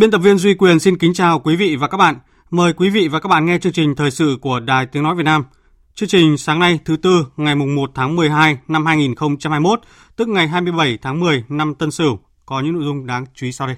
[0.00, 2.18] Biên tập viên Duy Quyền xin kính chào quý vị và các bạn.
[2.50, 5.14] Mời quý vị và các bạn nghe chương trình thời sự của Đài Tiếng Nói
[5.14, 5.44] Việt Nam.
[5.94, 9.80] Chương trình sáng nay thứ Tư ngày 1 tháng 12 năm 2021,
[10.16, 13.52] tức ngày 27 tháng 10 năm Tân Sửu, có những nội dung đáng chú ý
[13.52, 13.76] sau đây.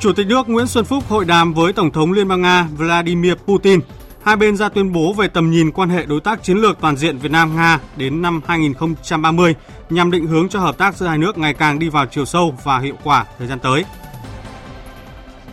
[0.00, 3.34] Chủ tịch nước Nguyễn Xuân Phúc hội đàm với Tổng thống Liên bang Nga Vladimir
[3.34, 3.80] Putin–
[4.24, 6.96] hai bên ra tuyên bố về tầm nhìn quan hệ đối tác chiến lược toàn
[6.96, 9.54] diện Việt Nam Nga đến năm 2030
[9.90, 12.54] nhằm định hướng cho hợp tác giữa hai nước ngày càng đi vào chiều sâu
[12.64, 13.84] và hiệu quả thời gian tới.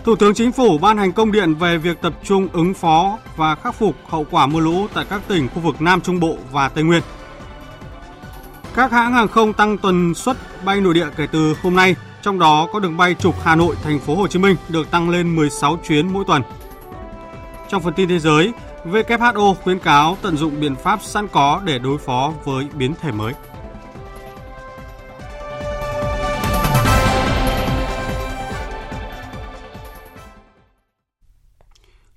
[0.03, 3.55] Thủ tướng Chính phủ ban hành công điện về việc tập trung ứng phó và
[3.55, 6.69] khắc phục hậu quả mưa lũ tại các tỉnh khu vực Nam Trung Bộ và
[6.69, 7.02] Tây Nguyên.
[8.75, 12.39] Các hãng hàng không tăng tuần suất bay nội địa kể từ hôm nay, trong
[12.39, 15.35] đó có đường bay trục Hà Nội thành phố Hồ Chí Minh được tăng lên
[15.35, 16.41] 16 chuyến mỗi tuần.
[17.72, 18.53] Trong phần tin thế giới,
[18.86, 23.11] WHO khuyến cáo tận dụng biện pháp sẵn có để đối phó với biến thể
[23.11, 23.33] mới.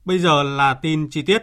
[0.05, 1.43] Bây giờ là tin chi tiết.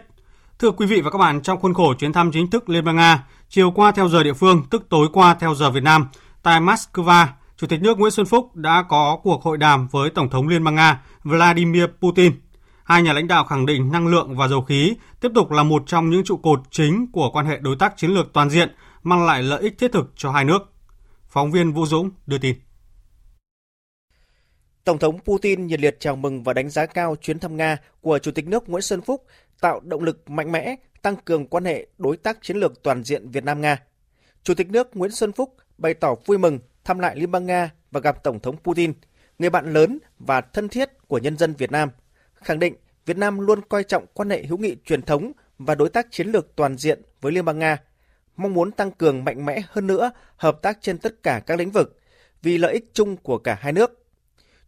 [0.58, 2.96] Thưa quý vị và các bạn, trong khuôn khổ chuyến thăm chính thức Liên bang
[2.96, 6.08] Nga, chiều qua theo giờ địa phương, tức tối qua theo giờ Việt Nam,
[6.42, 7.26] tại Moscow,
[7.56, 10.64] Chủ tịch nước Nguyễn Xuân Phúc đã có cuộc hội đàm với Tổng thống Liên
[10.64, 12.32] bang Nga Vladimir Putin
[12.84, 15.82] Hai nhà lãnh đạo khẳng định năng lượng và dầu khí tiếp tục là một
[15.86, 19.26] trong những trụ cột chính của quan hệ đối tác chiến lược toàn diện, mang
[19.26, 20.58] lại lợi ích thiết thực cho hai nước.
[21.28, 22.56] Phóng viên Vũ Dũng đưa tin.
[24.84, 28.18] Tổng thống Putin nhiệt liệt chào mừng và đánh giá cao chuyến thăm Nga của
[28.18, 29.26] Chủ tịch nước Nguyễn Xuân Phúc,
[29.60, 33.30] tạo động lực mạnh mẽ, tăng cường quan hệ đối tác chiến lược toàn diện
[33.30, 33.78] Việt Nam-Nga.
[34.42, 37.70] Chủ tịch nước Nguyễn Xuân Phúc bày tỏ vui mừng thăm lại Liên bang Nga
[37.90, 38.92] và gặp Tổng thống Putin,
[39.38, 41.88] người bạn lớn và thân thiết của nhân dân Việt Nam–
[42.44, 42.74] khẳng định
[43.06, 46.28] Việt Nam luôn coi trọng quan hệ hữu nghị truyền thống và đối tác chiến
[46.28, 47.78] lược toàn diện với Liên bang Nga,
[48.36, 51.70] mong muốn tăng cường mạnh mẽ hơn nữa hợp tác trên tất cả các lĩnh
[51.70, 51.98] vực
[52.42, 54.06] vì lợi ích chung của cả hai nước.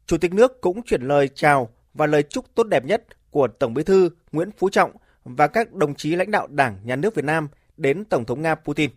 [0.06, 3.74] Chủ tịch nước cũng chuyển lời chào và lời chúc tốt đẹp nhất của Tổng
[3.74, 4.90] Bí thư Nguyễn Phú Trọng
[5.24, 8.54] và các đồng chí lãnh đạo Đảng, Nhà nước Việt Nam đến Tổng thống Nga
[8.54, 8.90] Putin.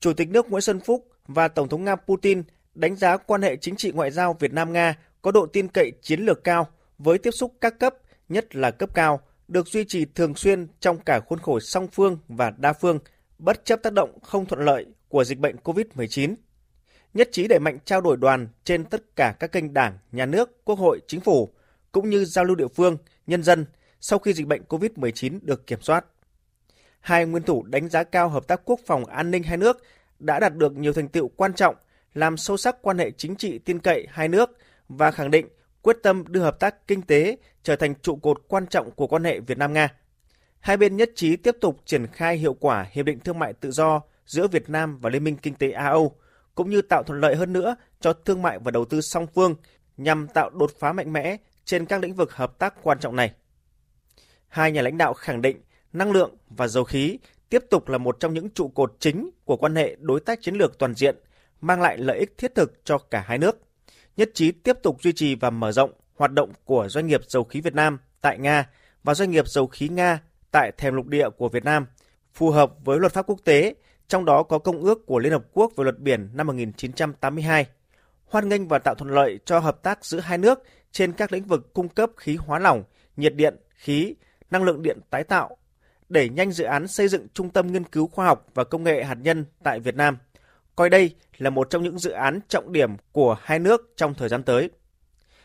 [0.00, 2.42] Chủ tịch nước Nguyễn Xuân Phúc và Tổng thống Nga Putin
[2.74, 6.20] đánh giá quan hệ chính trị ngoại giao Việt Nam-Nga có độ tin cậy chiến
[6.20, 7.94] lược cao– với tiếp xúc các cấp,
[8.28, 12.18] nhất là cấp cao, được duy trì thường xuyên trong cả khuôn khổ song phương
[12.28, 12.98] và đa phương,
[13.38, 16.34] bất chấp tác động không thuận lợi của dịch bệnh COVID-19.
[17.14, 20.64] Nhất trí đẩy mạnh trao đổi đoàn trên tất cả các kênh đảng, nhà nước,
[20.64, 21.48] quốc hội, chính phủ,
[21.92, 23.66] cũng như giao lưu địa phương, nhân dân
[24.00, 26.04] sau khi dịch bệnh COVID-19 được kiểm soát.
[27.00, 29.82] Hai nguyên thủ đánh giá cao hợp tác quốc phòng an ninh hai nước
[30.18, 31.76] đã đạt được nhiều thành tựu quan trọng,
[32.14, 34.50] làm sâu sắc quan hệ chính trị tin cậy hai nước
[34.88, 35.46] và khẳng định
[35.82, 39.24] quyết tâm đưa hợp tác kinh tế trở thành trụ cột quan trọng của quan
[39.24, 39.88] hệ Việt Nam Nga.
[40.60, 43.70] Hai bên nhất trí tiếp tục triển khai hiệu quả hiệp định thương mại tự
[43.70, 46.16] do giữa Việt Nam và Liên minh kinh tế A-Âu,
[46.54, 49.54] cũng như tạo thuận lợi hơn nữa cho thương mại và đầu tư song phương
[49.96, 53.32] nhằm tạo đột phá mạnh mẽ trên các lĩnh vực hợp tác quan trọng này.
[54.48, 55.60] Hai nhà lãnh đạo khẳng định
[55.92, 57.18] năng lượng và dầu khí
[57.48, 60.54] tiếp tục là một trong những trụ cột chính của quan hệ đối tác chiến
[60.54, 61.16] lược toàn diện,
[61.60, 63.58] mang lại lợi ích thiết thực cho cả hai nước
[64.16, 67.44] nhất trí tiếp tục duy trì và mở rộng hoạt động của doanh nghiệp dầu
[67.44, 68.68] khí Việt Nam tại Nga
[69.04, 70.20] và doanh nghiệp dầu khí Nga
[70.50, 71.86] tại thềm lục địa của Việt Nam,
[72.34, 73.74] phù hợp với luật pháp quốc tế,
[74.08, 77.66] trong đó có Công ước của Liên Hợp Quốc về luật biển năm 1982,
[78.24, 81.44] hoan nghênh và tạo thuận lợi cho hợp tác giữa hai nước trên các lĩnh
[81.44, 82.84] vực cung cấp khí hóa lỏng,
[83.16, 84.14] nhiệt điện, khí,
[84.50, 85.56] năng lượng điện tái tạo,
[86.08, 89.04] đẩy nhanh dự án xây dựng trung tâm nghiên cứu khoa học và công nghệ
[89.04, 90.18] hạt nhân tại Việt Nam–
[90.76, 94.28] coi đây là một trong những dự án trọng điểm của hai nước trong thời
[94.28, 94.70] gian tới.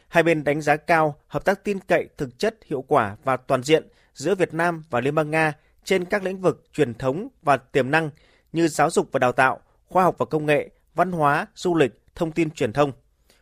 [0.08, 3.64] Hai bên đánh giá cao hợp tác tin cậy thực chất, hiệu quả và toàn
[3.64, 5.54] diện giữa Việt Nam và Liên bang Nga
[5.84, 8.10] trên các lĩnh vực truyền thống và tiềm năng
[8.52, 11.92] như giáo dục và đào tạo, khoa học và công nghệ, văn hóa, du lịch,
[12.16, 12.92] thông tin truyền thông,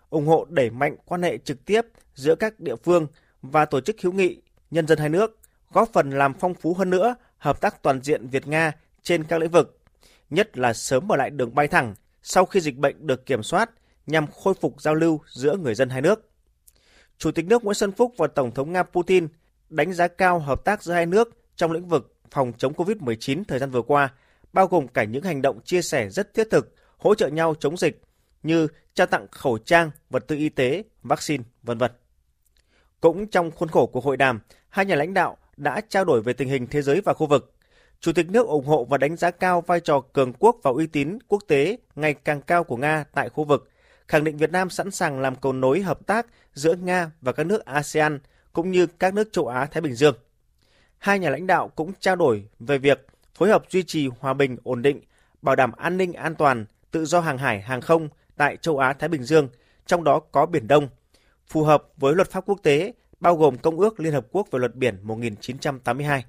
[0.09, 1.81] ủng hộ đẩy mạnh quan hệ trực tiếp
[2.13, 3.07] giữa các địa phương
[3.41, 4.41] và tổ chức hữu nghị
[4.71, 5.39] nhân dân hai nước,
[5.71, 8.71] góp phần làm phong phú hơn nữa hợp tác toàn diện Việt Nga
[9.03, 9.79] trên các lĩnh vực,
[10.29, 13.69] nhất là sớm mở lại đường bay thẳng sau khi dịch bệnh được kiểm soát
[14.07, 16.29] nhằm khôi phục giao lưu giữa người dân hai nước.
[17.17, 19.27] Chủ tịch nước Nguyễn Xuân Phúc và Tổng thống Nga Putin
[19.69, 23.59] đánh giá cao hợp tác giữa hai nước trong lĩnh vực phòng chống COVID-19 thời
[23.59, 24.13] gian vừa qua,
[24.53, 27.77] bao gồm cả những hành động chia sẻ rất thiết thực, hỗ trợ nhau chống
[27.77, 28.01] dịch
[28.43, 31.91] như trao tặng khẩu trang, vật tư y tế, vaccine, vân vân.
[33.01, 34.39] Cũng trong khuôn khổ của hội đàm,
[34.69, 37.54] hai nhà lãnh đạo đã trao đổi về tình hình thế giới và khu vực.
[38.05, 40.87] Chủ tịch nước ủng hộ và đánh giá cao vai trò cường quốc và uy
[40.87, 43.69] tín quốc tế ngày càng cao của Nga tại khu vực,
[44.07, 47.45] khẳng định Việt Nam sẵn sàng làm cầu nối hợp tác giữa Nga và các
[47.45, 48.19] nước ASEAN
[48.53, 50.15] cũng như các nước châu Á Thái Bình Dương.
[50.97, 54.57] Hai nhà lãnh đạo cũng trao đổi về việc phối hợp duy trì hòa bình,
[54.63, 55.01] ổn định,
[55.41, 58.93] bảo đảm an ninh an toàn, tự do hàng hải, hàng không tại châu Á
[58.93, 59.49] Thái Bình Dương,
[59.85, 60.87] trong đó có Biển Đông,
[61.47, 64.59] phù hợp với luật pháp quốc tế, bao gồm Công ước Liên Hợp Quốc về
[64.59, 66.25] luật biển 1982.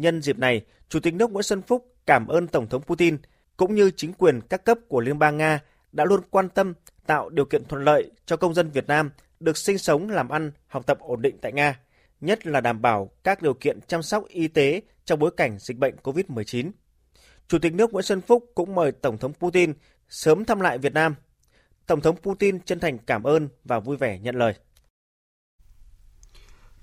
[0.00, 3.18] Nhân dịp này, Chủ tịch nước Nguyễn Xuân Phúc cảm ơn Tổng thống Putin
[3.56, 5.60] cũng như chính quyền các cấp của Liên bang Nga
[5.92, 6.74] đã luôn quan tâm
[7.06, 9.10] tạo điều kiện thuận lợi cho công dân Việt Nam
[9.40, 11.80] được sinh sống, làm ăn, học tập ổn định tại Nga,
[12.20, 15.76] nhất là đảm bảo các điều kiện chăm sóc y tế trong bối cảnh dịch
[15.76, 16.70] bệnh COVID-19.
[17.48, 19.72] Chủ tịch nước Nguyễn Xuân Phúc cũng mời Tổng thống Putin
[20.08, 21.14] sớm thăm lại Việt Nam.
[21.86, 24.54] Tổng thống Putin chân thành cảm ơn và vui vẻ nhận lời.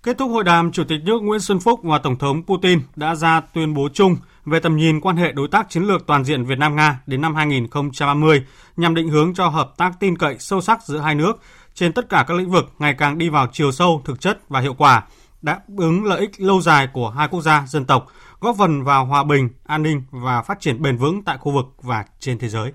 [0.07, 3.15] Kết thúc hội đàm, Chủ tịch nước Nguyễn Xuân Phúc và Tổng thống Putin đã
[3.15, 6.45] ra tuyên bố chung về tầm nhìn quan hệ đối tác chiến lược toàn diện
[6.45, 8.43] Việt Nam-Nga đến năm 2030
[8.77, 11.39] nhằm định hướng cho hợp tác tin cậy sâu sắc giữa hai nước
[11.73, 14.59] trên tất cả các lĩnh vực ngày càng đi vào chiều sâu, thực chất và
[14.59, 15.03] hiệu quả,
[15.41, 18.07] đáp ứng lợi ích lâu dài của hai quốc gia, dân tộc,
[18.39, 21.65] góp phần vào hòa bình, an ninh và phát triển bền vững tại khu vực
[21.81, 22.71] và trên thế giới.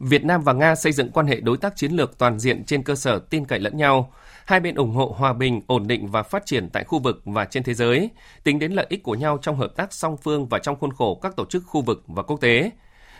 [0.00, 2.82] Việt Nam và Nga xây dựng quan hệ đối tác chiến lược toàn diện trên
[2.82, 4.12] cơ sở tin cậy lẫn nhau.
[4.46, 7.44] Hai bên ủng hộ hòa bình, ổn định và phát triển tại khu vực và
[7.44, 8.10] trên thế giới,
[8.44, 11.18] tính đến lợi ích của nhau trong hợp tác song phương và trong khuôn khổ
[11.22, 12.70] các tổ chức khu vực và quốc tế.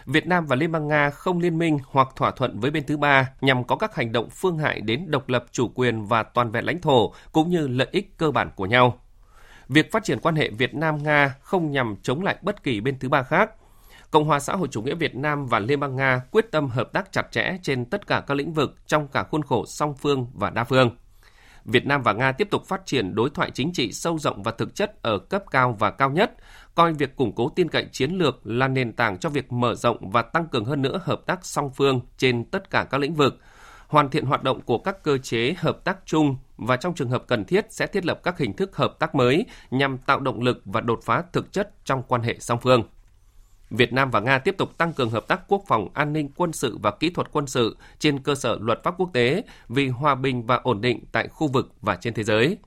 [0.07, 2.97] Việt Nam và Liên bang Nga không liên minh hoặc thỏa thuận với bên thứ
[2.97, 6.51] ba nhằm có các hành động phương hại đến độc lập chủ quyền và toàn
[6.51, 8.99] vẹn lãnh thổ cũng như lợi ích cơ bản của nhau.
[9.69, 13.09] Việc phát triển quan hệ Việt Nam-Nga không nhằm chống lại bất kỳ bên thứ
[13.09, 13.51] ba khác.
[14.11, 16.93] Cộng hòa xã hội chủ nghĩa Việt Nam và Liên bang Nga quyết tâm hợp
[16.93, 20.27] tác chặt chẽ trên tất cả các lĩnh vực trong cả khuôn khổ song phương
[20.35, 20.91] và đa phương.
[21.65, 24.53] Việt Nam và Nga tiếp tục phát triển đối thoại chính trị sâu rộng và
[24.53, 26.33] thực chất ở cấp cao và cao nhất,
[26.75, 30.11] coi việc củng cố tin cậy chiến lược là nền tảng cho việc mở rộng
[30.11, 33.39] và tăng cường hơn nữa hợp tác song phương trên tất cả các lĩnh vực,
[33.89, 37.25] hoàn thiện hoạt động của các cơ chế hợp tác chung và trong trường hợp
[37.27, 40.63] cần thiết sẽ thiết lập các hình thức hợp tác mới nhằm tạo động lực
[40.65, 42.83] và đột phá thực chất trong quan hệ song phương.
[43.71, 46.53] Việt Nam và Nga tiếp tục tăng cường hợp tác quốc phòng, an ninh, quân
[46.53, 50.15] sự và kỹ thuật quân sự trên cơ sở luật pháp quốc tế vì hòa
[50.15, 52.59] bình và ổn định tại khu vực và trên thế giới.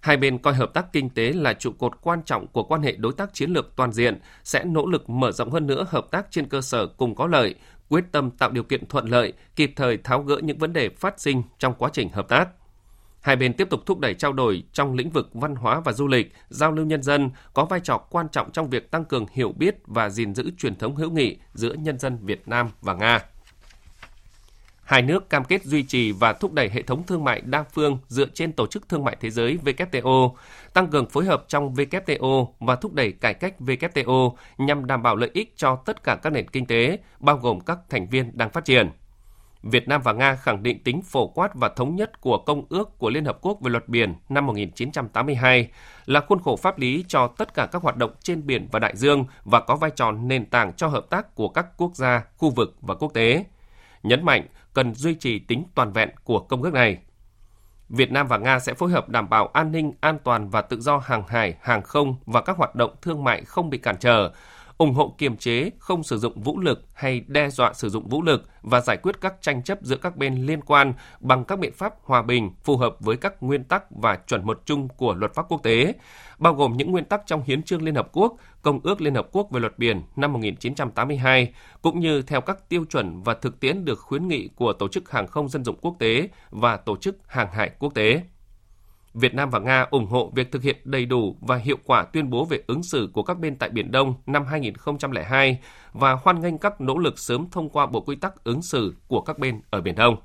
[0.00, 2.92] Hai bên coi hợp tác kinh tế là trụ cột quan trọng của quan hệ
[2.92, 6.26] đối tác chiến lược toàn diện, sẽ nỗ lực mở rộng hơn nữa hợp tác
[6.30, 7.54] trên cơ sở cùng có lợi,
[7.88, 11.20] quyết tâm tạo điều kiện thuận lợi, kịp thời tháo gỡ những vấn đề phát
[11.20, 12.48] sinh trong quá trình hợp tác.
[13.26, 16.06] Hai bên tiếp tục thúc đẩy trao đổi trong lĩnh vực văn hóa và du
[16.06, 19.52] lịch, giao lưu nhân dân có vai trò quan trọng trong việc tăng cường hiểu
[19.52, 23.20] biết và gìn giữ truyền thống hữu nghị giữa nhân dân Việt Nam và Nga.
[24.82, 27.98] Hai nước cam kết duy trì và thúc đẩy hệ thống thương mại đa phương
[28.08, 30.34] dựa trên Tổ chức Thương mại Thế giới WTO,
[30.72, 35.16] tăng cường phối hợp trong WTO và thúc đẩy cải cách WTO nhằm đảm bảo
[35.16, 38.50] lợi ích cho tất cả các nền kinh tế, bao gồm các thành viên đang
[38.50, 38.90] phát triển.
[39.70, 42.98] Việt Nam và Nga khẳng định tính phổ quát và thống nhất của Công ước
[42.98, 45.68] của Liên Hợp Quốc về luật biển năm 1982
[46.06, 48.96] là khuôn khổ pháp lý cho tất cả các hoạt động trên biển và đại
[48.96, 52.50] dương và có vai trò nền tảng cho hợp tác của các quốc gia, khu
[52.50, 53.44] vực và quốc tế.
[54.02, 56.98] Nhấn mạnh cần duy trì tính toàn vẹn của công ước này.
[57.88, 60.80] Việt Nam và Nga sẽ phối hợp đảm bảo an ninh, an toàn và tự
[60.80, 64.30] do hàng hải, hàng không và các hoạt động thương mại không bị cản trở,
[64.78, 68.22] ủng hộ kiềm chế, không sử dụng vũ lực hay đe dọa sử dụng vũ
[68.22, 71.72] lực và giải quyết các tranh chấp giữa các bên liên quan bằng các biện
[71.72, 75.34] pháp hòa bình phù hợp với các nguyên tắc và chuẩn mực chung của luật
[75.34, 75.94] pháp quốc tế,
[76.38, 79.28] bao gồm những nguyên tắc trong Hiến trương Liên Hợp Quốc, Công ước Liên Hợp
[79.32, 81.52] Quốc về luật biển năm 1982,
[81.82, 85.10] cũng như theo các tiêu chuẩn và thực tiễn được khuyến nghị của Tổ chức
[85.10, 88.22] Hàng không Dân dụng Quốc tế và Tổ chức Hàng hải Quốc tế.
[89.16, 92.30] Việt Nam và Nga ủng hộ việc thực hiện đầy đủ và hiệu quả tuyên
[92.30, 95.60] bố về ứng xử của các bên tại Biển Đông năm 2002
[95.92, 99.20] và hoan nghênh các nỗ lực sớm thông qua Bộ Quy tắc ứng xử của
[99.20, 100.16] các bên ở Biển Đông.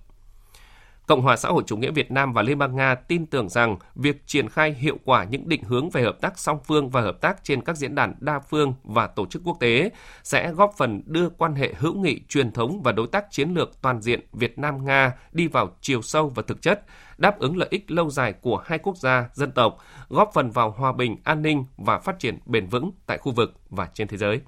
[1.11, 3.77] Cộng hòa xã hội chủ nghĩa Việt Nam và Liên bang Nga tin tưởng rằng
[3.95, 7.21] việc triển khai hiệu quả những định hướng về hợp tác song phương và hợp
[7.21, 9.91] tác trên các diễn đàn đa phương và tổ chức quốc tế
[10.23, 13.81] sẽ góp phần đưa quan hệ hữu nghị truyền thống và đối tác chiến lược
[13.81, 16.85] toàn diện Việt Nam Nga đi vào chiều sâu và thực chất,
[17.17, 19.77] đáp ứng lợi ích lâu dài của hai quốc gia, dân tộc,
[20.09, 23.53] góp phần vào hòa bình, an ninh và phát triển bền vững tại khu vực
[23.69, 24.41] và trên thế giới.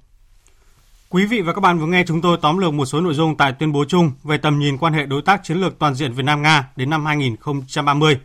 [1.14, 3.36] Quý vị và các bạn vừa nghe chúng tôi tóm lược một số nội dung
[3.36, 6.12] tại tuyên bố chung về tầm nhìn quan hệ đối tác chiến lược toàn diện
[6.12, 8.20] Việt Nam Nga đến năm 2030.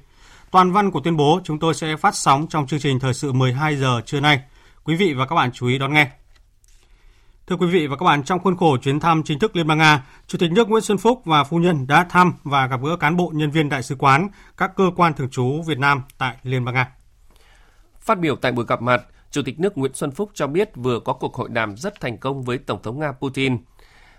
[0.52, 3.32] Toàn văn của tuyên bố chúng tôi sẽ phát sóng trong chương trình thời sự
[3.32, 4.42] 12 giờ trưa nay.
[4.84, 6.12] Quý vị và các bạn chú ý đón nghe.
[7.48, 9.78] Thưa quý vị và các bạn, trong khuôn khổ chuyến thăm chính thức Liên bang
[9.78, 12.96] Nga, Chủ tịch nước Nguyễn Xuân Phúc và phu nhân đã thăm và gặp gỡ
[12.96, 14.28] cán bộ nhân viên đại sứ quán,
[14.58, 16.88] các cơ quan thường trú Việt Nam tại Liên bang Nga.
[18.00, 21.00] Phát biểu tại buổi gặp mặt, Chủ tịch nước Nguyễn Xuân Phúc cho biết vừa
[21.00, 23.58] có cuộc hội đàm rất thành công với Tổng thống Nga Putin.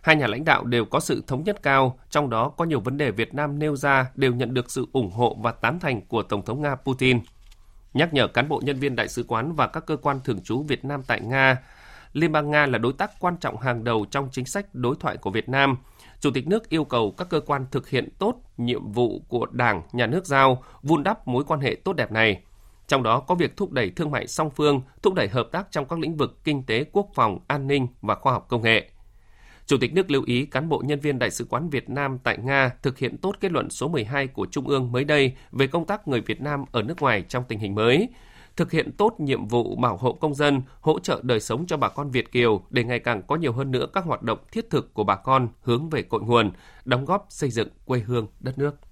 [0.03, 2.97] Hai nhà lãnh đạo đều có sự thống nhất cao, trong đó có nhiều vấn
[2.97, 6.23] đề Việt Nam nêu ra đều nhận được sự ủng hộ và tán thành của
[6.23, 7.21] Tổng thống Nga Putin.
[7.95, 10.63] Nhắc nhở cán bộ nhân viên đại sứ quán và các cơ quan thường trú
[10.63, 11.57] Việt Nam tại Nga,
[12.13, 15.17] Liên bang Nga là đối tác quan trọng hàng đầu trong chính sách đối thoại
[15.17, 15.77] của Việt Nam.
[16.21, 19.83] Chủ tịch nước yêu cầu các cơ quan thực hiện tốt nhiệm vụ của Đảng,
[19.93, 22.43] Nhà nước giao, vun đắp mối quan hệ tốt đẹp này–
[22.91, 25.89] trong đó có việc thúc đẩy thương mại song phương, thúc đẩy hợp tác trong
[25.89, 28.91] các lĩnh vực kinh tế, quốc phòng, an ninh và khoa học công nghệ.
[29.67, 32.39] Chủ tịch nước lưu ý cán bộ nhân viên Đại sứ quán Việt Nam tại
[32.39, 35.87] Nga thực hiện tốt kết luận số 12 của Trung ương mới đây về công
[35.87, 38.09] tác người Việt Nam ở nước ngoài trong tình hình mới,
[38.57, 41.89] thực hiện tốt nhiệm vụ bảo hộ công dân, hỗ trợ đời sống cho bà
[41.89, 44.95] con Việt Kiều để ngày càng có nhiều hơn nữa các hoạt động thiết thực
[44.95, 46.53] của bà con hướng về cội nguồn,
[46.85, 48.90] đóng góp xây dựng quê hương đất nước.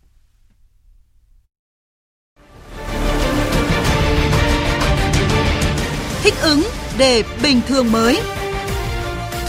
[6.98, 8.20] Để bình thường mới.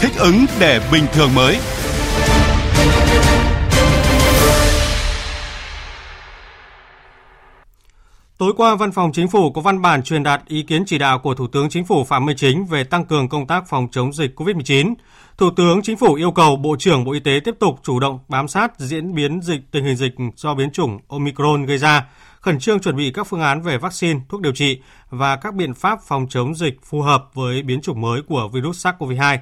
[0.00, 1.58] Thích ứng để bình thường mới.
[8.38, 11.18] Tối qua, Văn phòng Chính phủ có văn bản truyền đạt ý kiến chỉ đạo
[11.18, 14.12] của Thủ tướng Chính phủ Phạm Minh Chính về tăng cường công tác phòng chống
[14.12, 14.94] dịch COVID-19.
[15.38, 18.18] Thủ tướng Chính phủ yêu cầu Bộ trưởng Bộ Y tế tiếp tục chủ động
[18.28, 22.06] bám sát diễn biến dịch tình hình dịch do biến chủng Omicron gây ra,
[22.40, 24.80] khẩn trương chuẩn bị các phương án về vaccine, thuốc điều trị
[25.10, 28.86] và các biện pháp phòng chống dịch phù hợp với biến chủng mới của virus
[28.86, 29.38] SARS-CoV-2.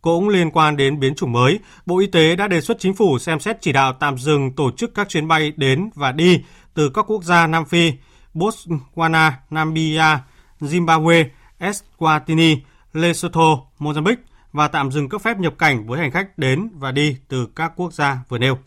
[0.00, 3.18] Cũng liên quan đến biến chủng mới, Bộ Y tế đã đề xuất chính phủ
[3.18, 6.42] xem xét chỉ đạo tạm dừng tổ chức các chuyến bay đến và đi
[6.74, 7.92] từ các quốc gia Nam Phi,
[8.34, 10.18] Botswana, Namibia,
[10.60, 11.24] Zimbabwe,
[11.58, 12.56] Eswatini,
[12.92, 14.16] Lesotho, Mozambique
[14.52, 17.72] và tạm dừng cấp phép nhập cảnh với hành khách đến và đi từ các
[17.76, 18.58] quốc gia vừa nêu.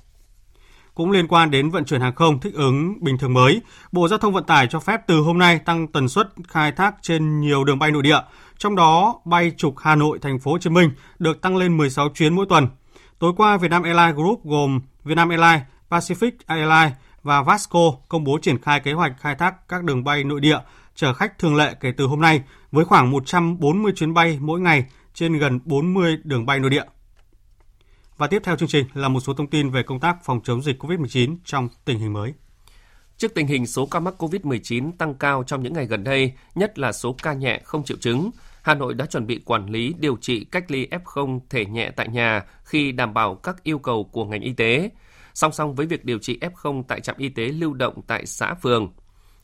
[1.02, 4.20] Cũng liên quan đến vận chuyển hàng không thích ứng bình thường mới, Bộ Giao
[4.20, 7.64] thông Vận tải cho phép từ hôm nay tăng tần suất khai thác trên nhiều
[7.64, 8.20] đường bay nội địa,
[8.58, 12.10] trong đó bay trục Hà Nội Thành phố Hồ Chí Minh được tăng lên 16
[12.10, 12.68] chuyến mỗi tuần.
[13.20, 16.94] Tối qua, Vietnam Airlines Group gồm Vietnam Airlines, Pacific Airlines
[17.24, 20.60] và Vasco công bố triển khai kế hoạch khai thác các đường bay nội địa
[20.96, 22.42] chở khách thường lệ kể từ hôm nay
[22.72, 26.84] với khoảng 140 chuyến bay mỗi ngày trên gần 40 đường bay nội địa.
[28.22, 30.62] Và tiếp theo chương trình là một số thông tin về công tác phòng chống
[30.62, 32.34] dịch COVID-19 trong tình hình mới.
[33.18, 36.80] Trước tình hình số ca mắc COVID-19 tăng cao trong những ngày gần đây, nhất
[36.80, 40.18] là số ca nhẹ không triệu chứng, Hà Nội đã chuẩn bị quản lý điều
[40.22, 44.26] trị cách ly F0 thể nhẹ tại nhà khi đảm bảo các yêu cầu của
[44.26, 44.90] ngành y tế.
[45.34, 48.54] Song song với việc điều trị F0 tại trạm y tế lưu động tại xã
[48.54, 48.94] phường,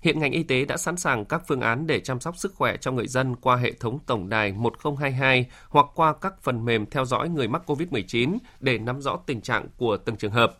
[0.01, 2.77] Hiện ngành y tế đã sẵn sàng các phương án để chăm sóc sức khỏe
[2.77, 7.05] cho người dân qua hệ thống tổng đài 1022 hoặc qua các phần mềm theo
[7.05, 10.57] dõi người mắc COVID-19 để nắm rõ tình trạng của từng trường hợp.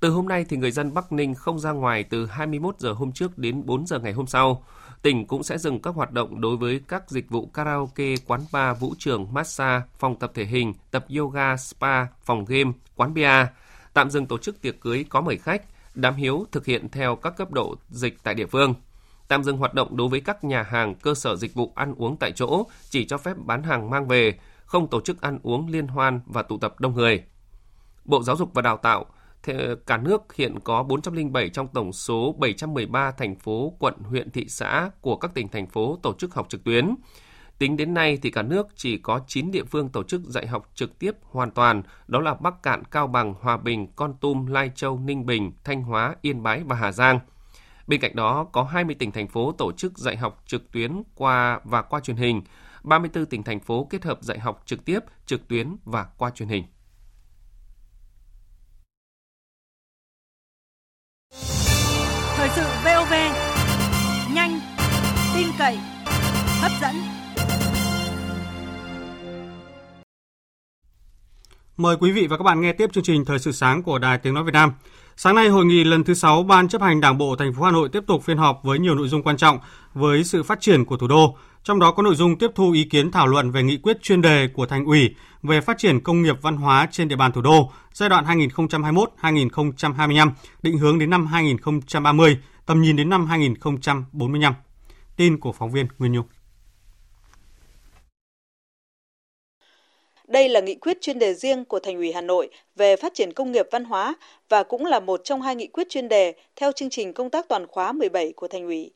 [0.00, 3.12] Từ hôm nay thì người dân Bắc Ninh không ra ngoài từ 21 giờ hôm
[3.12, 4.64] trước đến 4 giờ ngày hôm sau.
[5.02, 8.78] Tỉnh cũng sẽ dừng các hoạt động đối với các dịch vụ karaoke, quán bar,
[8.80, 13.46] vũ trường, massage, phòng tập thể hình, tập yoga, spa, phòng game, quán bia.
[13.94, 15.62] Tạm dừng tổ chức tiệc cưới có mời khách,
[15.94, 18.74] đám hiếu thực hiện theo các cấp độ dịch tại địa phương.
[19.28, 22.16] Tạm dừng hoạt động đối với các nhà hàng, cơ sở dịch vụ ăn uống
[22.16, 25.86] tại chỗ, chỉ cho phép bán hàng mang về, không tổ chức ăn uống liên
[25.86, 27.24] hoan và tụ tập đông người.
[28.04, 29.06] Bộ Giáo dục và Đào tạo
[29.86, 34.90] cả nước hiện có 407 trong tổng số 713 thành phố, quận, huyện, thị xã
[35.00, 36.94] của các tỉnh thành phố tổ chức học trực tuyến.
[37.62, 40.70] Tính đến nay thì cả nước chỉ có 9 địa phương tổ chức dạy học
[40.74, 44.70] trực tiếp hoàn toàn, đó là Bắc Cạn, Cao Bằng, Hòa Bình, Con Tum, Lai
[44.74, 47.20] Châu, Ninh Bình, Thanh Hóa, Yên Bái và Hà Giang.
[47.86, 51.60] Bên cạnh đó, có 20 tỉnh thành phố tổ chức dạy học trực tuyến qua
[51.64, 52.42] và qua truyền hình,
[52.82, 56.48] 34 tỉnh thành phố kết hợp dạy học trực tiếp, trực tuyến và qua truyền
[56.48, 56.64] hình.
[62.36, 63.12] Thời sự VOV,
[64.34, 64.60] nhanh,
[65.34, 65.76] tin cậy,
[66.60, 67.21] hấp dẫn.
[71.82, 74.18] Mời quý vị và các bạn nghe tiếp chương trình Thời sự sáng của Đài
[74.18, 74.72] Tiếng Nói Việt Nam.
[75.16, 77.70] Sáng nay, hội nghị lần thứ 6 Ban chấp hành Đảng bộ thành phố Hà
[77.70, 79.58] Nội tiếp tục phiên họp với nhiều nội dung quan trọng
[79.94, 81.36] với sự phát triển của thủ đô.
[81.64, 84.22] Trong đó có nội dung tiếp thu ý kiến thảo luận về nghị quyết chuyên
[84.22, 87.40] đề của Thành ủy về phát triển công nghiệp văn hóa trên địa bàn thủ
[87.40, 90.30] đô giai đoạn 2021-2025,
[90.62, 94.54] định hướng đến năm 2030, tầm nhìn đến năm 2045.
[95.16, 96.26] Tin của phóng viên Nguyên Nhung.
[100.32, 103.32] Đây là nghị quyết chuyên đề riêng của Thành ủy Hà Nội về phát triển
[103.32, 104.14] công nghiệp văn hóa
[104.48, 107.48] và cũng là một trong hai nghị quyết chuyên đề theo chương trình công tác
[107.48, 108.90] toàn khóa 17 của Thành ủy.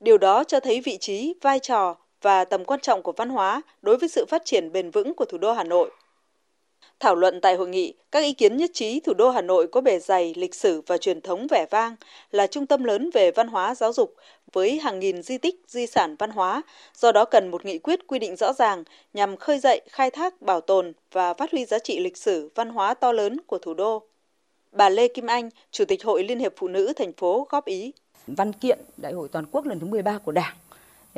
[0.00, 3.62] Điều đó cho thấy vị trí, vai trò và tầm quan trọng của văn hóa
[3.82, 5.90] đối với sự phát triển bền vững của thủ đô Hà Nội.
[7.04, 9.80] Thảo luận tại hội nghị, các ý kiến nhất trí thủ đô Hà Nội có
[9.80, 11.96] bề dày lịch sử và truyền thống vẻ vang,
[12.30, 14.14] là trung tâm lớn về văn hóa giáo dục
[14.52, 16.62] với hàng nghìn di tích, di sản văn hóa,
[16.94, 18.84] do đó cần một nghị quyết quy định rõ ràng
[19.14, 22.68] nhằm khơi dậy, khai thác, bảo tồn và phát huy giá trị lịch sử, văn
[22.68, 24.02] hóa to lớn của thủ đô.
[24.72, 27.92] Bà Lê Kim Anh, Chủ tịch Hội Liên hiệp Phụ nữ thành phố góp ý.
[28.26, 30.56] Văn kiện Đại hội toàn quốc lần thứ 13 của Đảng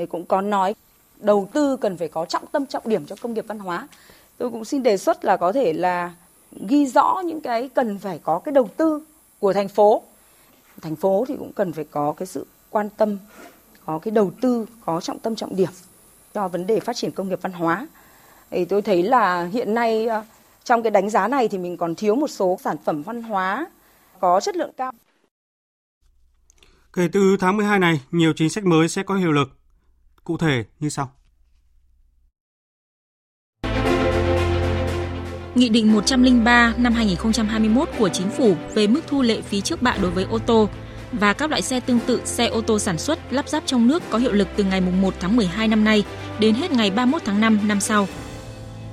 [0.09, 0.75] cũng có nói
[1.16, 3.88] đầu tư cần phải có trọng tâm trọng điểm cho công nghiệp văn hóa
[4.38, 6.14] tôi cũng xin đề xuất là có thể là
[6.69, 9.00] ghi rõ những cái cần phải có cái đầu tư
[9.38, 10.02] của thành phố
[10.83, 13.19] thành phố thì cũng cần phải có cái sự quan tâm
[13.85, 15.71] có cái đầu tư có trọng tâm trọng điểm
[16.35, 17.88] cho vấn đề phát triển công nghiệp văn hóa
[18.50, 20.25] thì tôi thấy là hiện nay ờ,
[20.64, 23.66] trong cái đánh giá này thì mình còn thiếu một số sản phẩm văn hóa
[24.21, 24.93] có chất lượng cao.
[26.93, 29.49] Kể từ tháng 12 này, nhiều chính sách mới sẽ có hiệu lực.
[30.25, 31.11] Cụ thể như sau.
[35.57, 39.97] Nghị định 103 năm 2021 của Chính phủ về mức thu lệ phí trước bạ
[40.03, 40.69] đối với ô tô
[41.13, 44.03] và các loại xe tương tự xe ô tô sản xuất lắp ráp trong nước
[44.11, 46.05] có hiệu lực từ ngày 1 tháng 12 năm nay
[46.39, 48.09] đến hết ngày 31 tháng 5 năm sau.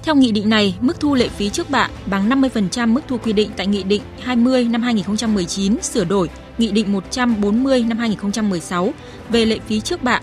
[0.04, 3.34] Theo nghị định này, mức thu lệ phí trước bạ bằng 50% mức thu quy
[3.34, 8.94] định tại Nghị định 20 năm 2019 sửa đổi Nghị định 140 năm 2016
[9.30, 10.22] về lệ phí trước bạ.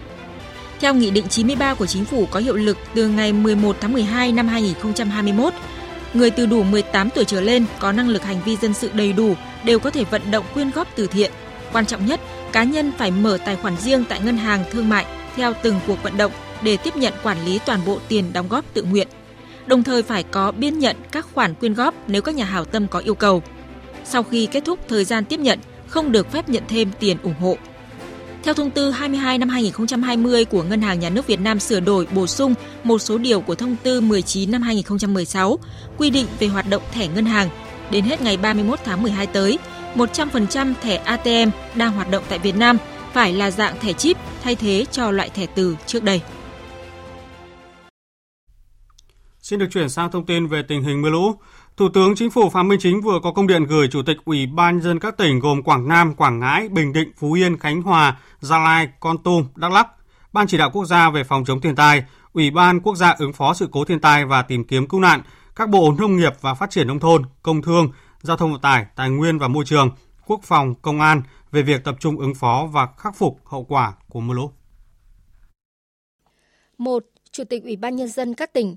[0.80, 4.32] Theo Nghị định 93 của Chính phủ có hiệu lực từ ngày 11 tháng 12
[4.32, 5.52] năm 2021,
[6.14, 9.12] Người từ đủ 18 tuổi trở lên có năng lực hành vi dân sự đầy
[9.12, 11.30] đủ đều có thể vận động quyên góp từ thiện.
[11.72, 12.20] Quan trọng nhất,
[12.52, 16.02] cá nhân phải mở tài khoản riêng tại ngân hàng thương mại theo từng cuộc
[16.02, 19.08] vận động để tiếp nhận quản lý toàn bộ tiền đóng góp tự nguyện.
[19.66, 22.86] Đồng thời phải có biên nhận các khoản quyên góp nếu các nhà hảo tâm
[22.88, 23.42] có yêu cầu.
[24.04, 27.34] Sau khi kết thúc thời gian tiếp nhận, không được phép nhận thêm tiền ủng
[27.40, 27.56] hộ.
[28.42, 32.06] Theo thông tư 22 năm 2020 của Ngân hàng Nhà nước Việt Nam sửa đổi
[32.14, 35.58] bổ sung một số điều của thông tư 19 năm 2016
[35.98, 37.48] quy định về hoạt động thẻ ngân hàng.
[37.90, 39.58] Đến hết ngày 31 tháng 12 tới,
[39.94, 42.76] 100% thẻ ATM đang hoạt động tại Việt Nam
[43.12, 46.20] phải là dạng thẻ chip thay thế cho loại thẻ từ trước đây.
[49.42, 51.34] Xin được chuyển sang thông tin về tình hình mưa lũ.
[51.80, 54.46] Thủ tướng Chính phủ Phạm Minh Chính vừa có công điện gửi Chủ tịch Ủy
[54.46, 58.20] ban dân các tỉnh gồm Quảng Nam, Quảng Ngãi, Bình Định, Phú Yên, Khánh Hòa,
[58.40, 59.88] Gia Lai, Con Tum, Đắk Lắk,
[60.32, 63.32] Ban chỉ đạo quốc gia về phòng chống thiên tai, Ủy ban quốc gia ứng
[63.32, 65.22] phó sự cố thiên tai và tìm kiếm cứu nạn,
[65.56, 67.88] các bộ nông nghiệp và phát triển nông thôn, công thương,
[68.22, 69.90] giao thông vận tải, tài nguyên và môi trường,
[70.26, 73.92] quốc phòng, công an về việc tập trung ứng phó và khắc phục hậu quả
[74.08, 74.50] của mưa lũ.
[76.78, 77.04] 1.
[77.32, 78.76] Chủ tịch Ủy ban Nhân dân các tỉnh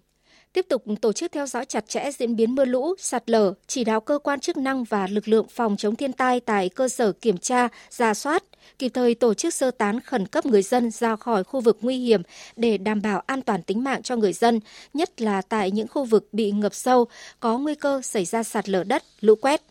[0.54, 3.84] tiếp tục tổ chức theo dõi chặt chẽ diễn biến mưa lũ, sạt lở, chỉ
[3.84, 7.12] đạo cơ quan chức năng và lực lượng phòng chống thiên tai tại cơ sở
[7.12, 8.44] kiểm tra, ra soát,
[8.80, 11.98] kịp thời tổ chức sơ tán khẩn cấp người dân ra khỏi khu vực nguy
[11.98, 12.22] hiểm
[12.56, 14.60] để đảm bảo an toàn tính mạng cho người dân,
[14.94, 17.06] nhất là tại những khu vực bị ngập sâu,
[17.40, 19.62] có nguy cơ xảy ra sạt lở đất, lũ quét.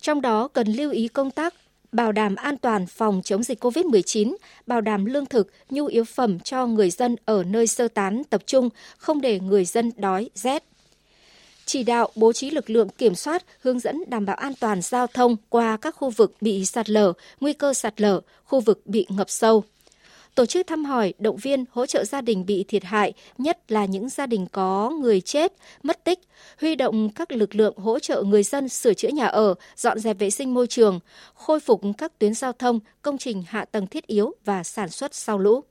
[0.00, 1.54] Trong đó cần lưu ý công tác
[1.92, 6.38] bảo đảm an toàn phòng chống dịch COVID-19, bảo đảm lương thực, nhu yếu phẩm
[6.40, 10.64] cho người dân ở nơi sơ tán tập trung, không để người dân đói, rét.
[11.64, 15.06] Chỉ đạo bố trí lực lượng kiểm soát, hướng dẫn đảm bảo an toàn giao
[15.06, 19.06] thông qua các khu vực bị sạt lở, nguy cơ sạt lở, khu vực bị
[19.08, 19.64] ngập sâu
[20.38, 23.84] tổ chức thăm hỏi, động viên, hỗ trợ gia đình bị thiệt hại, nhất là
[23.84, 26.18] những gia đình có người chết, mất tích,
[26.60, 30.18] huy động các lực lượng hỗ trợ người dân sửa chữa nhà ở, dọn dẹp
[30.18, 31.00] vệ sinh môi trường,
[31.34, 35.14] khôi phục các tuyến giao thông, công trình hạ tầng thiết yếu và sản xuất
[35.14, 35.64] sau lũ.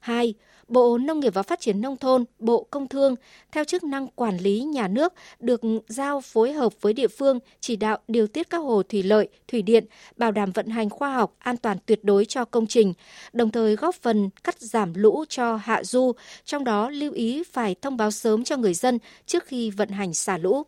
[0.00, 0.34] 2.
[0.68, 3.16] Bộ Nông nghiệp và Phát triển Nông thôn, Bộ Công Thương,
[3.52, 7.76] theo chức năng quản lý nhà nước, được giao phối hợp với địa phương chỉ
[7.76, 9.84] đạo điều tiết các hồ thủy lợi, thủy điện,
[10.16, 12.94] bảo đảm vận hành khoa học, an toàn tuyệt đối cho công trình,
[13.32, 16.12] đồng thời góp phần cắt giảm lũ cho hạ du,
[16.44, 20.14] trong đó lưu ý phải thông báo sớm cho người dân trước khi vận hành
[20.14, 20.62] xả lũ.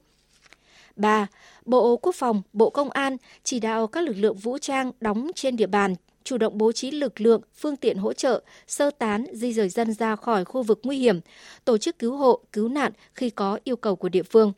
[0.96, 1.26] 3.
[1.64, 5.56] Bộ Quốc phòng, Bộ Công an chỉ đạo các lực lượng vũ trang đóng trên
[5.56, 9.52] địa bàn chủ động bố trí lực lượng, phương tiện hỗ trợ, sơ tán, di
[9.52, 11.20] rời dân ra khỏi khu vực nguy hiểm,
[11.64, 14.52] tổ chức cứu hộ, cứu nạn khi có yêu cầu của địa phương.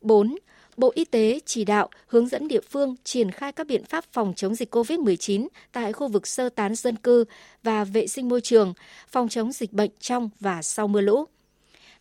[0.00, 0.36] 4.
[0.76, 4.32] Bộ Y tế chỉ đạo hướng dẫn địa phương triển khai các biện pháp phòng
[4.36, 7.24] chống dịch COVID-19 tại khu vực sơ tán dân cư
[7.62, 8.74] và vệ sinh môi trường,
[9.08, 11.24] phòng chống dịch bệnh trong và sau mưa lũ.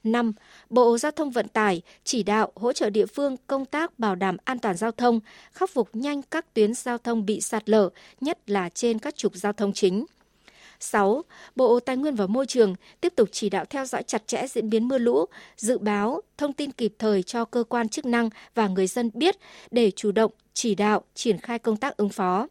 [0.03, 0.33] 5.
[0.69, 4.37] Bộ Giao thông Vận tải chỉ đạo hỗ trợ địa phương công tác bảo đảm
[4.43, 5.19] an toàn giao thông,
[5.51, 7.89] khắc phục nhanh các tuyến giao thông bị sạt lở,
[8.21, 10.05] nhất là trên các trục giao thông chính.
[10.79, 11.23] 6.
[11.55, 14.69] Bộ Tài nguyên và Môi trường tiếp tục chỉ đạo theo dõi chặt chẽ diễn
[14.69, 15.25] biến mưa lũ,
[15.57, 19.35] dự báo, thông tin kịp thời cho cơ quan chức năng và người dân biết
[19.71, 22.47] để chủ động chỉ đạo, triển khai công tác ứng phó.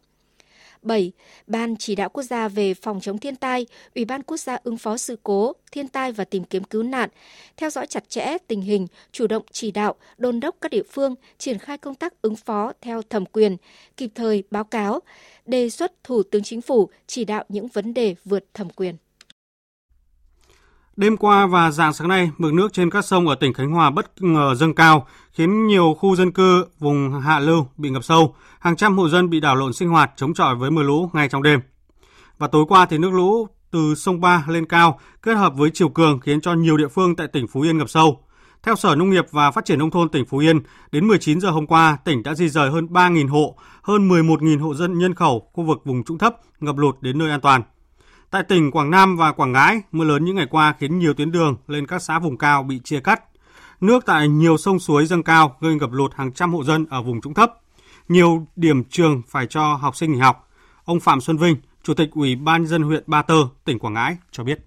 [0.81, 1.11] 7.
[1.47, 4.77] Ban chỉ đạo quốc gia về phòng chống thiên tai, Ủy ban quốc gia ứng
[4.77, 7.09] phó sự cố, thiên tai và tìm kiếm cứu nạn,
[7.57, 11.15] theo dõi chặt chẽ tình hình, chủ động chỉ đạo, đôn đốc các địa phương
[11.37, 13.57] triển khai công tác ứng phó theo thẩm quyền,
[13.97, 14.99] kịp thời báo cáo,
[15.45, 18.95] đề xuất Thủ tướng Chính phủ chỉ đạo những vấn đề vượt thẩm quyền.
[20.97, 23.89] Đêm qua và dạng sáng nay, mực nước trên các sông ở tỉnh Khánh Hòa
[23.89, 28.35] bất ngờ dâng cao, khiến nhiều khu dân cư vùng hạ lưu bị ngập sâu,
[28.59, 31.29] hàng trăm hộ dân bị đảo lộn sinh hoạt chống chọi với mưa lũ ngay
[31.29, 31.59] trong đêm.
[32.37, 35.89] Và tối qua thì nước lũ từ sông Ba lên cao kết hợp với chiều
[35.89, 38.19] cường khiến cho nhiều địa phương tại tỉnh Phú Yên ngập sâu.
[38.63, 40.59] Theo Sở Nông nghiệp và Phát triển Nông thôn tỉnh Phú Yên,
[40.91, 44.73] đến 19 giờ hôm qua, tỉnh đã di rời hơn 3.000 hộ, hơn 11.000 hộ
[44.73, 47.61] dân nhân khẩu khu vực vùng trũng thấp ngập lụt đến nơi an toàn.
[48.31, 51.31] Tại tỉnh Quảng Nam và Quảng Ngãi, mưa lớn những ngày qua khiến nhiều tuyến
[51.31, 53.23] đường lên các xã vùng cao bị chia cắt.
[53.81, 57.01] Nước tại nhiều sông suối dâng cao gây ngập lụt hàng trăm hộ dân ở
[57.01, 57.53] vùng trũng thấp.
[58.07, 60.49] Nhiều điểm trường phải cho học sinh nghỉ học.
[60.85, 63.35] Ông Phạm Xuân Vinh, Chủ tịch Ủy ban dân huyện Ba Tơ,
[63.65, 64.59] tỉnh Quảng Ngãi cho biết.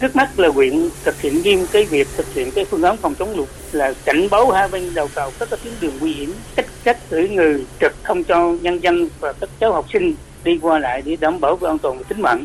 [0.00, 3.14] Trước mắt là huyện thực hiện nghiêm cái việc thực hiện cái phương án phòng
[3.14, 6.66] chống lụt là cảnh báo hai bên đầu cầu các tuyến đường nguy hiểm, cách
[6.84, 10.14] cách cử người trực không cho nhân dân và các cháu học sinh
[10.48, 12.44] đi qua lại để đảm bảo về an toàn tính mạng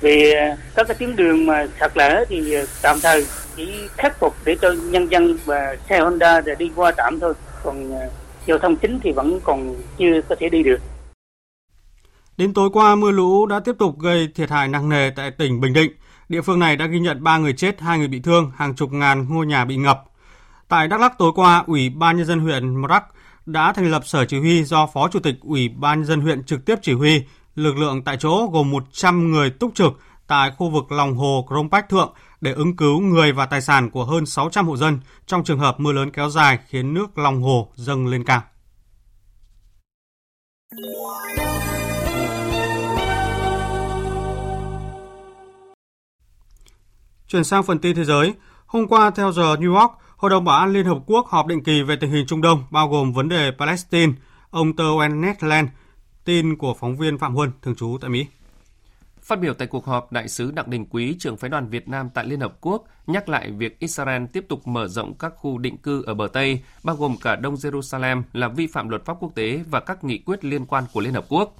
[0.00, 4.20] về ờ, các cái tuyến đường mà sạt lở thì ờ, tạm thời chỉ khắc
[4.20, 7.34] phục để cho nhân dân và xe Honda để đi qua tạm thôi
[7.64, 8.10] còn ờ,
[8.46, 10.78] giao thông chính thì vẫn còn chưa có thể đi được
[12.36, 15.60] Đến tối qua, mưa lũ đã tiếp tục gây thiệt hại nặng nề tại tỉnh
[15.60, 15.92] Bình Định.
[16.28, 18.92] Địa phương này đã ghi nhận 3 người chết, 2 người bị thương, hàng chục
[18.92, 20.04] ngàn ngôi nhà bị ngập.
[20.68, 23.04] Tại Đắk Lắk tối qua, Ủy ban nhân dân huyện Mrak
[23.46, 26.44] đã thành lập sở chỉ huy do Phó Chủ tịch Ủy ban nhân dân huyện
[26.44, 27.22] trực tiếp chỉ huy
[27.54, 29.92] lực lượng tại chỗ gồm 100 người túc trực
[30.26, 33.90] tại khu vực lòng hồ Krông Bách Thượng để ứng cứu người và tài sản
[33.90, 37.42] của hơn 600 hộ dân trong trường hợp mưa lớn kéo dài khiến nước lòng
[37.42, 38.42] hồ dâng lên cao.
[47.28, 48.34] Chuyển sang phần tin thế giới,
[48.66, 51.64] hôm qua theo giờ New York, Hội đồng Bảo an Liên Hợp Quốc họp định
[51.64, 54.12] kỳ về tình hình Trung Đông bao gồm vấn đề Palestine.
[54.50, 55.68] Ông Tơ Netland,
[56.24, 58.26] Tin của phóng viên Phạm Huân, thường trú tại Mỹ.
[59.20, 62.10] Phát biểu tại cuộc họp, Đại sứ Đặng Đình Quý, trưởng phái đoàn Việt Nam
[62.14, 65.76] tại Liên Hợp Quốc, nhắc lại việc Israel tiếp tục mở rộng các khu định
[65.78, 69.34] cư ở bờ Tây, bao gồm cả Đông Jerusalem là vi phạm luật pháp quốc
[69.34, 71.56] tế và các nghị quyết liên quan của Liên Hợp Quốc.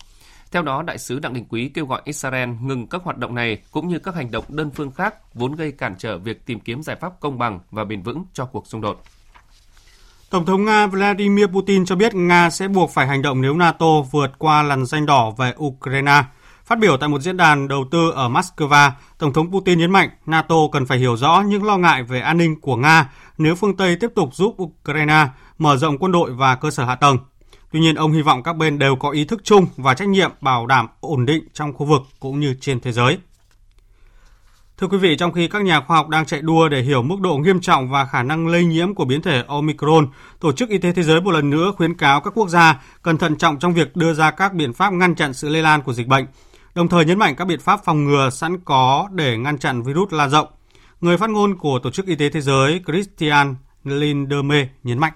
[0.52, 3.62] Theo đó, Đại sứ Đặng Đình Quý kêu gọi Israel ngừng các hoạt động này
[3.70, 6.82] cũng như các hành động đơn phương khác vốn gây cản trở việc tìm kiếm
[6.82, 9.02] giải pháp công bằng và bền vững cho cuộc xung đột.
[10.32, 14.00] Tổng thống Nga Vladimir Putin cho biết Nga sẽ buộc phải hành động nếu NATO
[14.10, 16.24] vượt qua lằn danh đỏ về Ukraine.
[16.64, 20.08] Phát biểu tại một diễn đàn đầu tư ở Moscow, Tổng thống Putin nhấn mạnh
[20.26, 23.76] NATO cần phải hiểu rõ những lo ngại về an ninh của Nga nếu phương
[23.76, 27.18] Tây tiếp tục giúp Ukraine mở rộng quân đội và cơ sở hạ tầng.
[27.72, 30.30] Tuy nhiên, ông hy vọng các bên đều có ý thức chung và trách nhiệm
[30.40, 33.18] bảo đảm ổn định trong khu vực cũng như trên thế giới.
[34.82, 37.20] Thưa quý vị, trong khi các nhà khoa học đang chạy đua để hiểu mức
[37.20, 40.06] độ nghiêm trọng và khả năng lây nhiễm của biến thể Omicron,
[40.40, 43.18] Tổ chức Y tế Thế giới một lần nữa khuyến cáo các quốc gia cần
[43.18, 45.92] thận trọng trong việc đưa ra các biện pháp ngăn chặn sự lây lan của
[45.92, 46.26] dịch bệnh,
[46.74, 50.12] đồng thời nhấn mạnh các biện pháp phòng ngừa sẵn có để ngăn chặn virus
[50.12, 50.46] lan rộng.
[51.00, 55.12] Người phát ngôn của Tổ chức Y tế Thế giới Christian Lindeme nhấn mạnh.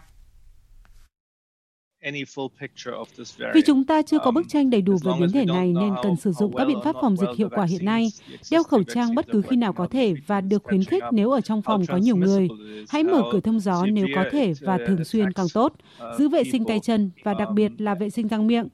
[3.54, 5.94] Vì chúng ta chưa có bức um, tranh đầy đủ về biến thể này nên
[6.02, 8.08] cần sử dụng các biện pháp phòng dịch hiệu quả hiện nay,
[8.50, 11.40] đeo khẩu trang bất cứ khi nào có thể và được khuyến khích nếu ở
[11.40, 12.48] trong phòng có nhiều người.
[12.88, 15.72] Hãy mở cửa thông gió nếu có thể và thường xuyên càng tốt.
[15.72, 18.68] Uh, Giữ vệ sinh tay chân và đặc biệt là vệ sinh răng miệng.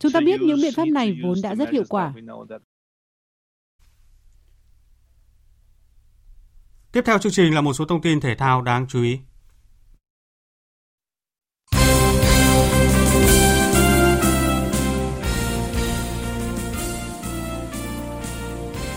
[0.00, 2.12] Chúng ta biết những biện pháp này vốn đã rất hiệu quả.
[6.92, 9.18] Tiếp theo chương trình là một số thông tin thể thao đáng chú ý.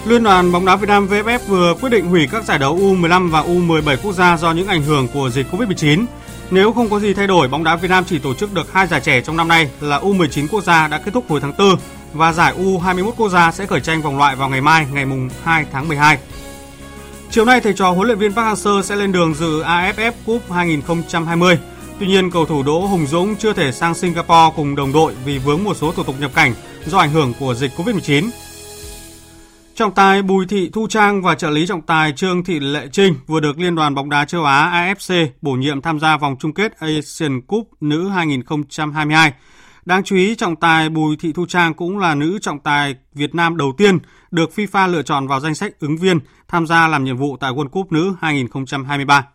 [0.05, 3.29] Liên đoàn bóng đá Việt Nam VFF vừa quyết định hủy các giải đấu U15
[3.29, 6.05] và U17 quốc gia do những ảnh hưởng của dịch Covid-19.
[6.51, 8.87] Nếu không có gì thay đổi, bóng đá Việt Nam chỉ tổ chức được hai
[8.87, 11.75] giải trẻ trong năm nay là U19 quốc gia đã kết thúc hồi tháng 4
[12.13, 15.05] và giải U21 quốc gia sẽ khởi tranh vòng loại vào ngày mai, ngày
[15.43, 16.17] 2 tháng 12.
[17.31, 20.51] Chiều nay, thầy trò huấn luyện viên Park Hang-seo sẽ lên đường dự AFF Cup
[20.51, 21.59] 2020.
[21.99, 25.37] Tuy nhiên, cầu thủ Đỗ Hùng Dũng chưa thể sang Singapore cùng đồng đội vì
[25.37, 26.53] vướng một số thủ tục nhập cảnh
[26.85, 28.29] do ảnh hưởng của dịch Covid-19.
[29.77, 33.15] Trọng tài Bùi Thị Thu Trang và trợ lý trọng tài Trương Thị Lệ Trinh
[33.27, 36.53] vừa được Liên đoàn bóng đá châu Á AFC bổ nhiệm tham gia vòng chung
[36.53, 39.33] kết Asian Cup nữ 2022.
[39.85, 43.35] Đáng chú ý, trọng tài Bùi Thị Thu Trang cũng là nữ trọng tài Việt
[43.35, 43.99] Nam đầu tiên
[44.31, 47.51] được FIFA lựa chọn vào danh sách ứng viên tham gia làm nhiệm vụ tại
[47.51, 49.25] World Cup nữ 2023.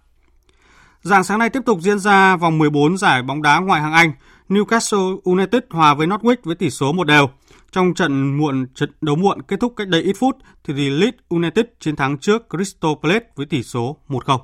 [1.03, 4.13] Dạng sáng nay tiếp tục diễn ra vòng 14 giải bóng đá ngoại hạng Anh.
[4.49, 7.29] Newcastle United hòa với Norwich với tỷ số một đều.
[7.73, 11.65] Trong trận muộn, trận đấu muộn kết thúc cách đây ít phút thì Leeds United
[11.81, 14.39] chiến thắng trước Crystal Palace với tỷ số 1-0.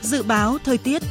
[0.00, 1.02] Dự báo thời tiết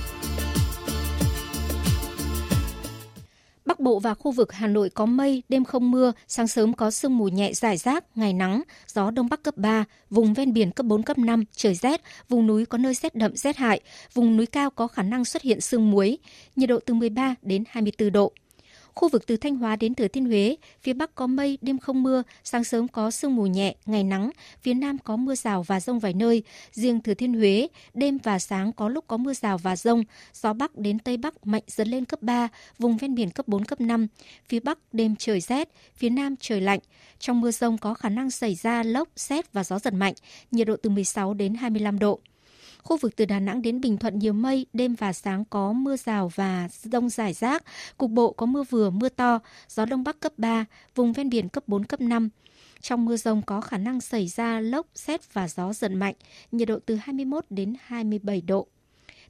[3.65, 6.91] Bắc Bộ và khu vực Hà Nội có mây, đêm không mưa, sáng sớm có
[6.91, 10.71] sương mù nhẹ rải rác, ngày nắng, gió đông bắc cấp 3, vùng ven biển
[10.71, 13.82] cấp 4 cấp 5, trời rét, vùng núi có nơi rét đậm rét hại,
[14.13, 16.17] vùng núi cao có khả năng xuất hiện sương muối,
[16.56, 18.32] nhiệt độ từ 13 đến 24 độ.
[18.95, 22.03] Khu vực từ Thanh Hóa đến Thừa Thiên Huế, phía Bắc có mây, đêm không
[22.03, 24.29] mưa, sáng sớm có sương mù nhẹ, ngày nắng,
[24.62, 26.43] phía Nam có mưa rào và rông vài nơi.
[26.71, 30.03] Riêng Thừa Thiên Huế, đêm và sáng có lúc có mưa rào và rông,
[30.34, 32.47] gió Bắc đến Tây Bắc mạnh dần lên cấp 3,
[32.79, 34.08] vùng ven biển cấp 4, cấp 5.
[34.49, 36.79] Phía Bắc đêm trời rét, phía Nam trời lạnh.
[37.19, 40.13] Trong mưa rông có khả năng xảy ra lốc, xét và gió giật mạnh,
[40.51, 42.19] nhiệt độ từ 16 đến 25 độ.
[42.86, 45.98] Khu vực từ Đà Nẵng đến Bình Thuận nhiều mây, đêm và sáng có mưa
[45.98, 47.63] rào và rông rải rác,
[47.98, 51.50] cục bộ có mưa vừa, mưa to, gió đông bắc cấp 3, vùng ven biển
[51.50, 52.30] cấp 4, cấp 5.
[52.82, 56.15] Trong mưa rông có khả năng xảy ra lốc, xét và gió giật mạnh,
[56.52, 58.67] nhiệt độ từ 21 đến 27 độ.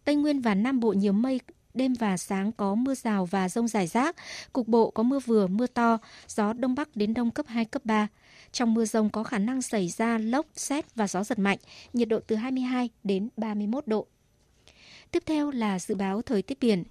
[0.04, 1.40] Tây Nguyên và Nam Bộ nhiều mây,
[1.74, 4.16] đêm và sáng có mưa rào và rông rải rác,
[4.54, 7.86] cục bộ có mưa vừa, mưa to, gió đông bắc đến đông cấp 2, cấp
[7.86, 8.08] 3.
[8.56, 11.58] Trong mưa rông có khả năng xảy ra lốc, xét và gió giật mạnh,
[11.94, 14.08] nhiệt độ từ 22 đến 31 độ.
[15.12, 16.84] Tiếp theo là dự báo thời tiết biển.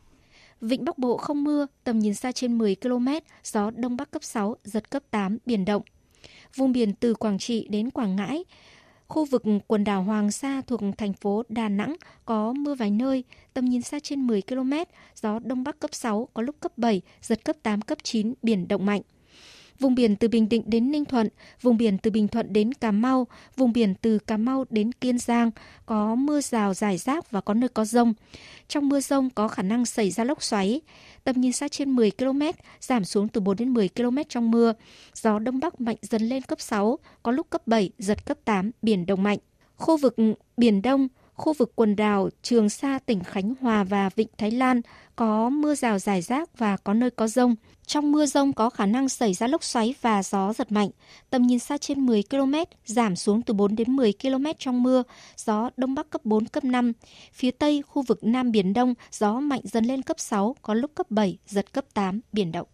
[0.61, 3.09] Vịnh Bắc Bộ không mưa, tầm nhìn xa trên 10 km,
[3.45, 5.83] gió Đông Bắc cấp 6, giật cấp 8, biển động.
[6.57, 8.45] Vùng biển từ Quảng Trị đến Quảng Ngãi,
[9.09, 13.25] khu vực quần đảo Hoàng Sa thuộc thành phố Đà Nẵng có mưa vài nơi,
[13.55, 14.73] tầm nhìn xa trên 10 km,
[15.15, 18.69] gió Đông Bắc cấp 6, có lúc cấp 7, giật cấp 8, cấp 9, biển
[18.69, 19.03] động mạnh.
[19.81, 21.29] Vùng biển từ Bình Định đến Ninh Thuận,
[21.63, 25.19] vùng biển từ Bình Thuận đến Cà Mau, vùng biển từ Cà Mau đến Kiên
[25.19, 25.51] Giang
[25.87, 28.15] có mưa rào rải rác và có nơi có rông.
[28.69, 30.81] Trong mưa rông có khả năng xảy ra lốc xoáy.
[31.25, 32.41] Tầm nhìn xa trên 10 km,
[32.81, 34.73] giảm xuống từ 4 đến 10 km trong mưa.
[35.15, 38.71] Gió Đông Bắc mạnh dần lên cấp 6, có lúc cấp 7, giật cấp 8,
[38.83, 39.39] biển động mạnh.
[39.77, 40.17] Khu vực
[40.57, 44.81] Biển Đông, khu vực quần đảo Trường Sa, tỉnh Khánh Hòa và Vịnh Thái Lan
[45.17, 47.55] có mưa rào rải rác và có nơi có rông.
[47.87, 50.91] Trong mưa rông có khả năng xảy ra lốc xoáy và gió giật mạnh.
[51.31, 55.03] Tầm nhìn xa trên 10 km, giảm xuống từ 4 đến 10 km trong mưa,
[55.37, 56.93] gió Đông Bắc cấp 4, cấp 5.
[57.33, 60.91] Phía Tây, khu vực Nam Biển Đông, gió mạnh dần lên cấp 6, có lúc
[60.95, 62.67] cấp 7, giật cấp 8, biển động.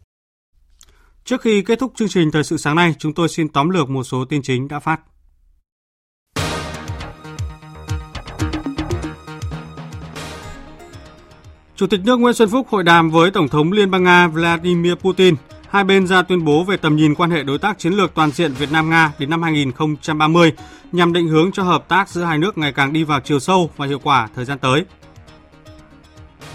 [1.25, 3.91] Trước khi kết thúc chương trình Thời sự sáng nay, chúng tôi xin tóm lược
[3.91, 5.01] một số tin chính đã phát.
[11.81, 14.95] Chủ tịch nước Nguyễn Xuân Phúc hội đàm với Tổng thống Liên bang Nga Vladimir
[14.95, 15.35] Putin.
[15.71, 18.31] Hai bên ra tuyên bố về tầm nhìn quan hệ đối tác chiến lược toàn
[18.31, 20.53] diện Việt Nam-Nga đến năm 2030
[20.93, 23.71] nhằm định hướng cho hợp tác giữa hai nước ngày càng đi vào chiều sâu
[23.77, 24.85] và hiệu quả thời gian tới.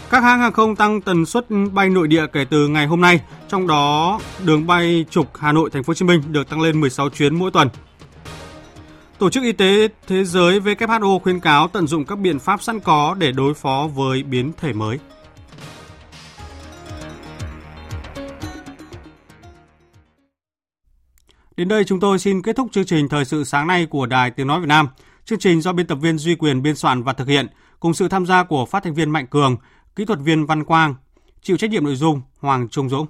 [0.09, 3.21] Các hãng hàng không tăng tần suất bay nội địa kể từ ngày hôm nay,
[3.49, 6.81] trong đó đường bay trục Hà Nội Thành phố Hồ Chí Minh được tăng lên
[6.81, 7.69] 16 chuyến mỗi tuần.
[9.19, 12.79] Tổ chức Y tế Thế giới WHO khuyên cáo tận dụng các biện pháp sẵn
[12.79, 14.99] có để đối phó với biến thể mới.
[21.57, 24.31] Đến đây chúng tôi xin kết thúc chương trình Thời sự sáng nay của Đài
[24.31, 24.87] Tiếng Nói Việt Nam.
[25.25, 27.47] Chương trình do biên tập viên Duy Quyền biên soạn và thực hiện,
[27.79, 29.57] cùng sự tham gia của phát thanh viên Mạnh Cường,
[29.95, 30.95] kỹ thuật viên Văn Quang,
[31.41, 33.07] chịu trách nhiệm nội dung Hoàng Trung Dũng.